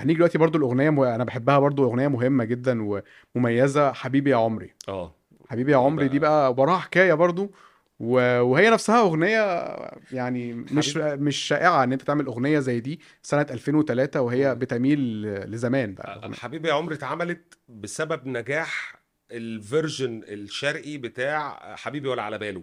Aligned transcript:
هنيجي 0.00 0.16
دلوقتي 0.16 0.38
برضو 0.38 0.58
الأغنية 0.58 0.90
مه... 0.90 1.14
أنا 1.14 1.24
بحبها 1.24 1.58
برضو 1.58 1.84
أغنية 1.84 2.08
مهمة 2.08 2.44
جدا 2.44 3.02
ومميزة 3.36 3.92
حبيبي 3.92 4.30
يا 4.30 4.36
عمري. 4.36 4.74
آه. 4.88 5.14
حبيبي 5.48 5.72
يا 5.72 5.76
عمري 5.76 6.08
دي 6.08 6.18
بقى 6.18 6.52
وراها 6.58 6.78
حكاية 6.78 7.14
برضو 7.14 7.50
و- 8.00 8.40
وهي 8.40 8.70
نفسها 8.70 9.00
أغنية 9.00 9.66
يعني 10.12 10.54
مش 10.54 10.96
مش 10.96 11.36
شائعة 11.36 11.84
إن 11.84 11.92
أنت 11.92 12.02
تعمل 12.02 12.26
أغنية 12.26 12.58
زي 12.58 12.80
دي 12.80 13.00
سنة 13.22 13.46
2003 13.50 14.20
وهي 14.20 14.54
بتميل 14.54 15.22
لزمان 15.50 15.94
بقى. 15.94 16.30
حبيبي 16.34 16.68
يا 16.68 16.74
عمري 16.74 16.94
اتعملت 16.94 17.58
بسبب 17.68 18.26
نجاح 18.26 18.94
الفيرجن 19.30 20.22
الشرقي 20.28 20.96
بتاع 20.98 21.58
حبيبي 21.76 22.08
ولا 22.08 22.22
على 22.22 22.38
باله. 22.38 22.62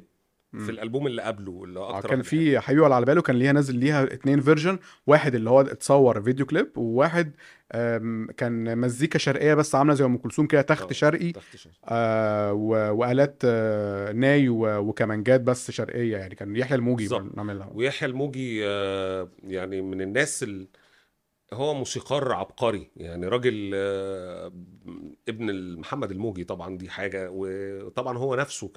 في 0.60 0.72
الألبوم 0.72 1.08
اللي 1.08 1.22
قبله 1.22 1.64
اللي 1.64 1.80
هو 1.80 1.84
آه، 1.84 1.98
أكتر 1.98 2.10
كان 2.10 2.22
في 2.22 2.60
حبيبي 2.60 2.82
ولا 2.82 2.96
على 2.96 3.06
باله 3.06 3.22
كان 3.22 3.36
ليها 3.36 3.52
نازل 3.52 3.76
ليها 3.76 4.04
اتنين 4.04 4.42
version 4.42 4.80
واحد 5.08 5.36
اللي 5.36 5.50
هو 5.50 5.62
اتصور 5.62 6.22
فيديو 6.22 6.46
كليب 6.46 6.78
وواحد 6.78 7.32
كان 8.38 8.78
مزيكا 8.78 9.20
شرقية 9.20 9.54
بس 9.54 9.76
عاملة 9.76 9.94
زي 9.94 10.06
أم 10.06 10.18
كلثوم 10.18 10.48
كده 10.48 10.62
تخت 10.62 10.90
آه، 10.90 10.94
شرقي 10.94 11.32
تخت 11.32 11.56
شرقي. 11.56 11.76
آه 11.86 12.54
وآلات 12.92 13.42
آه 13.46 14.12
ناي 14.12 14.50
وكمانجات 14.50 15.42
بس 15.42 15.72
شرقية 15.72 16.18
يعني 16.18 16.36
كان 16.36 16.56
يحيى 16.56 16.76
الموجي 16.78 17.10
عاملها. 17.38 17.70
ويحيى 17.74 18.10
الموجي 18.10 18.62
آه، 18.66 19.30
يعني 19.44 19.82
من 19.82 20.02
الناس 20.02 20.44
ال... 20.44 20.68
هو 21.54 21.74
موسيقار 21.74 22.32
عبقري. 22.32 22.90
يعني 22.98 23.28
راجل 23.28 23.72
آه، 23.76 24.52
ابن 25.30 25.76
محمد 25.80 26.12
الموجي 26.12 26.44
طبعا 26.44 26.78
دي 26.78 26.90
حاجة. 26.90 27.28
وطبعا 27.32 28.18
هو 28.18 28.36
نفسه. 28.36 28.68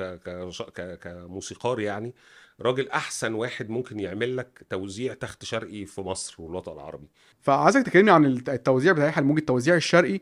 كموسيقار 1.03 1.81
يعني. 1.81 2.15
راجل 2.61 2.89
أحسن 2.89 3.35
واحد 3.35 3.69
ممكن 3.71 4.01
يعمل 4.01 4.37
لك 4.37 4.62
توزيع 4.71 5.15
تخت 5.15 5.45
شرقي 5.45 5.85
في 5.87 6.01
مصر 6.01 6.35
والوطن 6.43 6.73
العربي. 6.73 7.09
فعايزك 7.41 7.83
تكلمني 7.87 8.11
عن 8.11 8.25
الت- 8.27 8.49
التوزيع 8.49 8.93
بتاع 8.93 9.07
يحيى 9.07 9.23
الموجي 9.23 9.41
التوزيع 9.41 9.75
الشرقي 9.77 10.21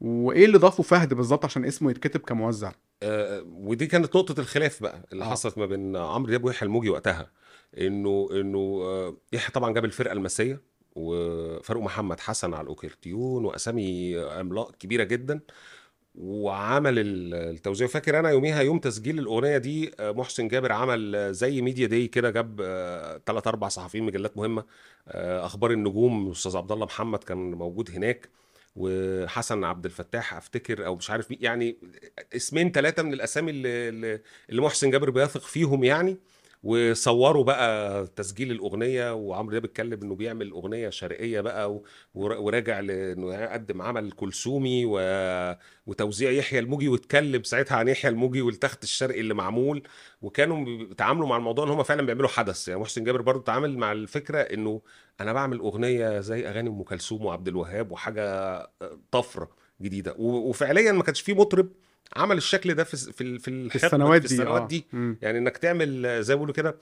وإيه 0.00 0.44
اللي 0.44 0.58
ضافه 0.58 0.82
فهد 0.82 1.14
بالظبط 1.14 1.44
عشان 1.44 1.64
اسمه 1.64 1.90
يتكتب 1.90 2.20
كموزع؟ 2.20 2.72
آه، 3.02 3.42
ودي 3.46 3.86
كانت 3.86 4.16
نقطة 4.16 4.40
الخلاف 4.40 4.82
بقى 4.82 5.06
اللي 5.12 5.24
آه. 5.24 5.28
حصلت 5.30 5.58
ما 5.58 5.66
بين 5.66 5.96
عمرو 5.96 6.30
دياب 6.30 6.44
ويحيى 6.44 6.66
الموجي 6.66 6.88
وقتها. 6.90 7.30
إنه 7.78 8.28
إنه 8.32 8.58
آه، 8.82 9.16
يحيى 9.32 9.50
طبعا 9.52 9.72
جاب 9.72 9.84
الفرقة 9.84 10.12
المسية 10.12 10.60
وفاروق 10.96 11.82
محمد 11.84 12.20
حسن 12.20 12.54
على 12.54 12.62
الأوكرتيون 12.62 13.44
وأسامي 13.44 14.16
عملاق 14.18 14.72
كبيرة 14.76 15.04
جدا 15.04 15.40
وعمل 16.14 16.98
ال- 16.98 17.34
التوزيع. 17.34 17.86
فاكر 17.88 18.18
أنا 18.18 18.30
يوميها 18.30 18.60
يوم 18.62 18.78
تسجيل 18.78 19.18
الأغنية 19.18 19.58
دي 19.58 19.90
آه، 20.00 20.12
محسن 20.12 20.48
جابر 20.48 20.72
عمل 20.72 21.16
آه، 21.16 21.30
زي 21.30 21.62
ميديا 21.62 21.86
داي 21.86 22.06
كده 22.08 22.30
جاب 22.30 22.56
ثلاث 23.26 23.46
أربع 23.46 23.68
صحفيين 23.68 24.04
مجلات 24.04 24.36
مهمة 24.36 24.64
آه، 25.08 25.46
أخبار 25.46 25.70
النجوم 25.70 26.26
الاستاذ 26.26 26.56
عبد 26.56 26.72
الله 26.72 26.86
محمد 26.86 27.24
كان 27.24 27.50
موجود 27.50 27.90
هناك 27.90 28.28
وحسن 28.76 29.64
عبد 29.64 29.84
الفتاح 29.84 30.34
أفتكر 30.34 30.86
أو 30.86 30.96
مش 30.96 31.10
عارف 31.10 31.30
مين 31.30 31.38
يعني 31.42 31.76
اسمين 32.36 32.72
ثلاثة 32.72 33.02
من 33.02 33.12
الأسامي 33.12 33.50
اللي 33.50 34.20
اللي 34.50 34.62
محسن 34.62 34.90
جابر 34.90 35.10
بيثق 35.10 35.40
فيهم 35.40 35.84
يعني. 35.84 36.16
وصوروا 36.66 37.44
بقى 37.44 38.06
تسجيل 38.06 38.50
الأغنية 38.52 39.14
وعمرو 39.14 39.50
دياب 39.50 39.64
اتكلم 39.64 40.00
إنه 40.02 40.14
بيعمل 40.14 40.50
أغنية 40.50 40.88
شرقية 40.90 41.40
بقى 41.40 41.80
وراجع 42.14 42.80
لأنه 42.80 43.34
يقدم 43.34 43.82
عمل 43.82 44.12
كلثومي 44.12 44.84
و... 44.86 45.00
وتوزيع 45.86 46.30
يحيى 46.30 46.58
الموجي 46.58 46.88
واتكلم 46.88 47.42
ساعتها 47.42 47.76
عن 47.76 47.88
يحيى 47.88 48.10
الموجي 48.10 48.42
والتخت 48.42 48.84
الشرقي 48.84 49.20
اللي 49.20 49.34
معمول. 49.34 49.82
وكانوا 50.22 50.64
بيتعاملوا 50.64 51.28
مع 51.28 51.36
الموضوع 51.36 51.64
إن 51.64 51.70
هم 51.70 51.82
فعلا 51.82 52.02
بيعملوا 52.06 52.28
حدث. 52.28 52.68
يعني 52.68 52.80
محسن 52.80 53.04
جابر 53.04 53.22
برضه 53.22 53.40
اتعامل 53.40 53.78
مع 53.78 53.92
الفكرة 53.92 54.38
إنه 54.38 54.80
أنا 55.20 55.32
بعمل 55.32 55.58
أغنية 55.58 56.20
زي 56.20 56.48
أغاني 56.48 56.68
أم 56.68 56.82
كلثوم 56.82 57.24
وعبد 57.24 57.48
الوهاب 57.48 57.92
وحاجة 57.92 58.56
طفرة 59.10 59.50
جديدة. 59.82 60.14
وفعليا 60.18 60.92
ما 60.92 61.02
كانش 61.02 61.20
في 61.20 61.34
مطرب 61.34 61.68
عمل 62.16 62.36
الشكل 62.36 62.74
ده 62.74 62.84
في 62.84 62.96
في 63.12 63.38
في, 63.38 63.76
السنوات 63.76 64.22
في 64.22 64.28
دي 64.28 64.34
السنوات 64.34 64.62
آه. 64.62 64.66
دي. 64.66 64.86
يعني 65.22 65.38
إنك 65.38 65.56
تعمل 65.56 66.22
زي 66.22 66.34
ما 66.34 66.36
بيقولوا 66.36 66.54
كده 66.54 66.76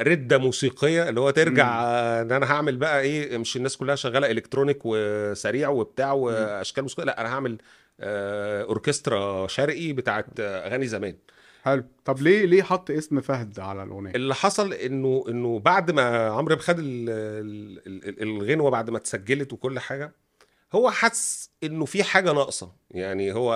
ردة 0.00 0.38
موسيقية 0.38 1.08
اللي 1.08 1.20
هو 1.20 1.30
ترجع 1.30 1.80
إن 2.20 2.32
أنا 2.32 2.52
هعمل 2.52 2.76
بقى 2.76 3.00
إيه 3.00 3.38
مش 3.38 3.56
الناس 3.56 3.76
كلها 3.76 3.94
شغالة 3.94 4.30
إلكترونيك 4.30 4.78
وسريع 4.84 5.68
وبتاع 5.68 6.12
وأشكال 6.12 6.82
موسيقية 6.82 7.04
لأ 7.04 7.20
أنا 7.20 7.28
هعمل 7.34 7.58
آه، 8.00 8.62
أوركسترا 8.62 9.46
شرقي 9.46 9.92
بتاعت 9.92 10.26
أغاني 10.40 10.86
زمان. 10.86 11.16
حلو. 11.62 11.84
طب 12.04 12.18
ليه 12.22 12.44
ليه 12.46 12.62
حط 12.62 12.90
اسم 12.90 13.20
فهد 13.20 13.60
على 13.60 13.82
الأغنية؟ 13.82 14.10
اللي 14.14 14.34
حصل 14.34 14.72
إنه 14.72 15.24
إنه 15.28 15.58
بعد 15.58 15.90
ما 15.90 16.26
عمرو 16.28 16.56
خد 16.56 16.78
ال- 16.78 16.84
ال- 17.10 18.08
ال- 18.08 18.22
الغنوة 18.22 18.70
بعد 18.70 18.90
ما 18.90 18.96
اتسجلت 18.96 19.52
وكل 19.52 19.78
حاجة 19.78 20.12
هو 20.76 20.90
حس 20.90 21.50
إنه 21.64 21.84
في 21.84 22.02
حاجة 22.02 22.32
ناقصة. 22.32 22.72
يعني 22.90 23.32
هو 23.32 23.52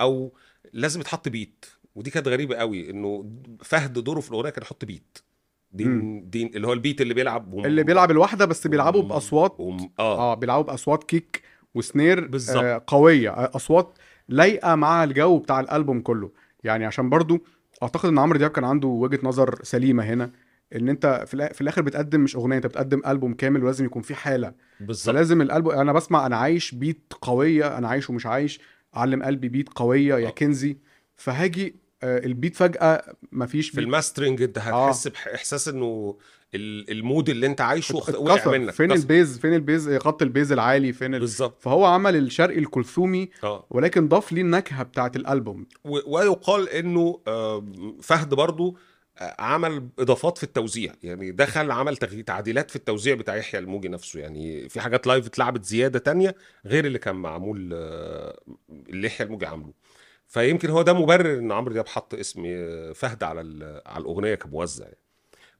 أو 0.00 0.32
لازم 0.72 1.00
يتحط 1.00 1.28
بيت 1.28 1.64
ودي 1.94 2.10
كانت 2.10 2.28
غريبة 2.28 2.56
قوي 2.56 2.90
إنه 2.90 3.30
فهد 3.64 3.98
دوره 3.98 4.20
في 4.20 4.28
الأغنية 4.30 4.50
كان 4.50 4.62
يحط 4.62 4.84
بيت 4.84 5.18
دين 5.72 6.30
دين 6.30 6.50
اللي 6.54 6.66
هو 6.66 6.72
البيت 6.72 7.00
اللي 7.00 7.14
بيلعب 7.14 7.52
وم- 7.54 7.64
اللي 7.66 7.82
بيلعب 7.82 8.10
الواحدة 8.10 8.44
بس 8.44 8.66
بيلعبوا 8.66 9.00
وم- 9.02 9.08
بأصوات 9.08 9.54
وم- 9.58 9.90
آه. 9.98 10.18
آه 10.18 10.34
بيلعبوا 10.34 10.64
بأصوات 10.72 11.04
كيك 11.04 11.42
وسنير. 11.74 12.30
آه 12.50 12.82
قوية 12.86 13.30
آه، 13.30 13.50
أصوات 13.56 13.98
لايقة 14.28 14.74
مع 14.74 15.04
الجو 15.04 15.38
بتاع 15.38 15.60
الألبوم 15.60 16.00
كله. 16.00 16.30
يعني 16.64 16.86
عشان 16.86 17.10
برضو 17.10 17.38
أعتقد 17.82 18.08
إن 18.08 18.18
عمرو 18.18 18.38
دياب 18.38 18.50
كان 18.50 18.64
عنده 18.64 18.88
وجهة 18.88 19.18
نظر 19.22 19.58
سليمة 19.62 20.04
هنا. 20.04 20.30
إن 20.76 20.88
أنت 20.88 21.24
في, 21.26 21.48
في 21.54 21.60
الآخر 21.60 21.82
بتقدم 21.82 22.20
مش 22.20 22.36
أغنية 22.36 22.56
أنت 22.56 22.66
بتقدم 22.66 23.02
ألبوم 23.06 23.34
كامل 23.34 23.64
ولازم 23.64 23.84
يكون 23.84 24.02
فيه 24.02 24.14
حالة. 24.14 24.52
بالظبط. 24.80 25.06
فلازم 25.14 25.42
الالبوم 25.42 25.72
أنا 25.74 25.92
بسمع 25.92 26.26
أنا 26.26 26.36
عايش 26.36 26.74
بيت 26.74 27.12
قوية 27.20 27.78
أنا 27.78 27.88
عايش 27.88 28.10
ومش 28.10 28.26
عايش 28.26 28.60
علم 28.94 29.22
قلبي 29.22 29.48
beat 29.48 29.68
قوية 29.68 30.14
يا 30.16 30.26
آه. 30.28 30.30
كنزي. 30.30 30.76
فهاجي 31.16 31.74
آه، 32.02 32.26
ال 32.26 32.32
beat 32.32 32.56
فجأة 32.56 33.14
مفيش 33.32 33.70
في 33.70 33.80
ال 33.80 33.86
mastering 33.86 34.42
أنت 34.42 34.58
هتحس 34.58 35.08
باحساس 35.08 35.68
إنه 35.68 36.16
ال- 36.54 36.90
mood 36.90 37.28
اللي 37.28 37.46
أنت 37.46 37.60
عايشه 37.60 37.96
وقع 37.96 38.50
منك 38.50 38.70
فين 38.72 38.90
اتكسر. 38.90 39.02
ال 39.02 39.08
bass؟ 39.08 39.38
فين 39.38 39.54
ال 39.54 39.60
bass؟ 39.60 39.90
خط 39.96 40.22
ال 40.22 40.28
bass 40.28 40.52
العالي 40.52 40.92
فين 40.92 41.14
ال... 41.14 41.20
بالظبط. 41.20 41.62
فهو 41.62 41.84
عمل 41.84 42.16
الشرقي 42.16 42.58
الكلثومي 42.58 43.30
آه. 43.44 43.66
ولكن 43.70 44.08
ضاف 44.08 44.32
ليه 44.32 44.42
النكهة 44.42 44.82
بتاعت 44.82 45.16
الألبوم. 45.16 45.66
و- 45.84 46.16
ويقال 46.16 46.68
إنه 46.68 47.20
آه، 47.26 47.64
فهد 48.02 48.34
برضو 48.34 48.68
آه، 48.68 48.74
عمل 49.38 49.88
إضافات 49.98 50.38
في 50.38 50.44
التوزيع. 50.44 50.94
يعني 51.02 51.30
دخل 51.32 51.70
عمل 51.70 51.96
تعديلات 51.96 52.70
في 52.70 52.76
التوزيع 52.76 53.14
بتاع 53.14 53.36
يحيى 53.36 53.60
الموجي 53.60 53.88
نفسه. 53.88 54.20
يعني 54.20 54.68
في 54.68 54.80
حاجات 54.80 55.06
live 55.06 55.26
اتلعبت 55.26 55.64
زيادة 55.64 55.98
تانية 55.98 56.34
غير 56.66 56.84
اللي 56.84 56.98
كان 56.98 57.16
معمول 57.16 57.70
آه، 57.74 58.40
اللي 58.88 59.06
يحيى 59.06 59.26
الموجي 59.26 59.46
عامله 59.46 59.72
فيمكن 60.28 60.70
هو 60.70 60.82
ده 60.82 60.92
مبرر 60.92 61.38
إن 61.38 61.52
عمرو 61.52 61.72
دياب 61.72 61.88
حط 61.88 62.14
اسم 62.14 62.42
آه، 62.46 62.92
فهد 62.92 63.22
على 63.22 63.40
على 63.86 64.02
الأغنية 64.02 64.34
كموزع 64.34 64.84
يعني. 64.84 64.96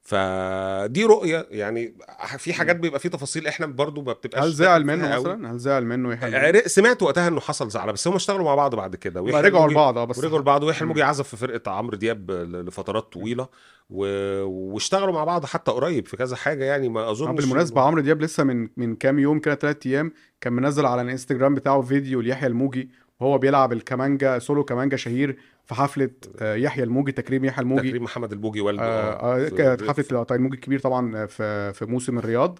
فدي 0.01 1.03
رؤية 1.03 1.47
يعني 1.51 1.93
في 2.37 2.53
حاجات 2.53 2.75
بيبقى 2.75 2.99
في 2.99 3.09
تفاصيل 3.09 3.47
إحنا 3.47 3.65
برضو 3.65 4.01
ما 4.01 4.13
بتبقاش 4.13 4.43
هل 4.43 4.51
زعل 4.51 4.85
منه. 4.85 5.19
مثلا؟ 5.19 5.51
هل 5.51 5.57
زعل 5.57 5.85
منه 5.85 6.13
يحيى 6.13 6.61
سمعت 6.65 7.03
وقتها 7.03 7.27
انه 7.27 7.39
حصل 7.39 7.69
زعل 7.69 7.93
بس 7.93 8.07
هم 8.07 8.15
اشتغلوا 8.15 8.45
مع 8.45 8.55
بعض 8.55 8.75
بعد 8.75 8.95
كده. 8.95 9.21
رجعوا 9.21 9.67
لبعض 9.71 9.97
آه 9.97 10.05
بس 10.05 10.17
ورجعوا 10.17 10.39
لبعض 10.39 10.63
ويحيى. 10.63 10.81
الموجي 10.81 11.03
عزف 11.03 11.27
في 11.27 11.37
فرقة 11.37 11.71
عمرو 11.71 11.97
دياب 11.97 12.31
لفترات 12.31 13.03
طويلة 13.13 13.47
و... 13.89 14.05
واشتغلوا 14.43 15.13
مع 15.13 15.23
بعض 15.23 15.45
حتى 15.45 15.71
قريب 15.71 16.07
في 16.07 16.17
كذا 16.17 16.35
حاجة 16.35 16.63
يعني 16.63 16.89
ما 16.89 17.11
أظنش 17.11 17.45
بالمناسبة 17.45 17.81
عمرو 17.81 18.01
دياب 18.01 18.21
لسه 18.21 18.43
من 18.43 18.69
من 18.77 18.95
كام 18.95 19.19
يوم 19.19 19.39
كده 19.39 19.55
ثلاث 19.55 19.87
أيام 19.87 20.11
كان 20.41 20.53
منزل 20.53 20.85
على 20.85 21.01
الانستجرام 21.01 21.55
بتاعه 21.55 21.81
فيديو 21.81 22.21
ليحيى 22.21 22.47
الموجي 22.47 22.89
وهو 23.21 23.37
بيلعب 23.37 23.73
الكمانجا 23.73 24.39
سولو 24.39 24.63
كمانجا 24.63 24.97
شهير 24.97 25.37
في 25.65 25.75
حفلة 25.75 26.09
آه، 26.39 26.55
يحيى 26.55 26.83
الموجي 26.83 27.11
تكريم 27.11 27.45
يحيى 27.45 27.61
الموجي 27.63 27.87
تكريم 27.87 28.03
محمد 28.03 28.31
الموجي 28.31 28.61
والده 28.61 28.83
آه 28.83 29.35
آه 29.43 29.49
في 29.49 29.55
كانت. 29.55 29.83
حفلة 29.83 30.25
الموجي 30.31 30.55
الكبير 30.55 30.79
طبعا 30.79 31.25
في 31.25 31.73
في 31.73 31.85
موسم 31.85 32.17
الرياض 32.17 32.59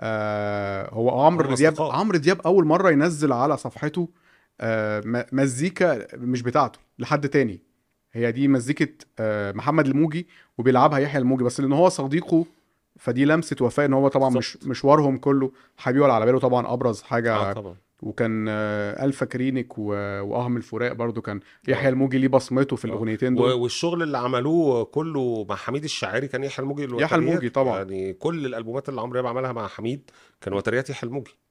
آه 0.00 0.90
هو 0.94 1.20
عمرو 1.20 1.54
دياب. 1.54 1.74
عمرو 1.82 2.18
دياب 2.18 2.40
أول 2.40 2.64
مرة 2.64 2.90
ينزل 2.90 3.32
على 3.32 3.56
صفحته 3.56 4.08
آه 4.60 5.02
مزيكا 5.32 6.06
مش 6.16 6.42
بتاعته 6.42 6.78
لحد 6.98 7.28
تاني 7.28 7.62
هي 8.12 8.32
دي 8.32 8.48
مزيكة 8.48 8.88
آه 9.18 9.52
محمد 9.52 9.86
الموجي 9.86 10.28
وبيلعبها 10.58 10.98
يحيى 10.98 11.20
الموجي 11.20 11.44
بس 11.44 11.60
لأن 11.60 11.72
هو 11.72 11.88
صديقه 11.88 12.46
فدي 12.98 13.24
لمسة 13.24 13.56
وفاء 13.60 13.86
إن 13.86 13.92
هو 13.92 14.08
طبعا 14.08 14.30
مش. 14.30 14.58
مشوارهم 14.66 15.18
كله 15.18 15.52
حبيبي 15.76 16.00
ولا 16.04 16.12
على 16.12 16.26
باله 16.26 16.38
طبعا 16.38 16.72
أبرز 16.72 17.02
حاجة 17.02 17.34
آه 17.36 17.52
طبعا 17.52 17.76
وكان 18.02 18.46
آه 18.48 19.04
ألفا 19.04 19.26
كرينك 19.26 19.78
وأهم 19.78 20.56
الفراق 20.56 20.92
برضو 20.92 21.20
كان 21.20 21.40
يحيى 21.68 21.88
الموجي 21.88 22.18
ليه 22.18 22.28
بصمته 22.28 22.76
في 22.76 22.84
آه. 22.88 22.90
الأغنيتين 22.90 23.34
دول 23.34 23.52
والشغل 23.52 24.02
اللي 24.02 24.18
عملوه 24.18 24.84
كله 24.84 25.46
مع 25.48 25.56
حميد 25.56 25.84
الشاعري 25.84 26.28
كان 26.28 26.44
يحيى 26.44 26.62
الموجي 26.62 26.84
الوتريات. 26.84 27.12
الموجي 27.12 27.48
طبعا. 27.48 27.78
يعني 27.78 28.12
كل 28.12 28.46
الألبومات 28.46 28.88
اللي 28.88 29.00
عمرو 29.00 29.12
دياب 29.12 29.26
عملها 29.26 29.52
مع 29.52 29.66
حميد 29.66 30.10
كان 30.40 30.54
وتريات 30.54 30.90
يحيى 30.90 31.08
الموجي 31.08 31.36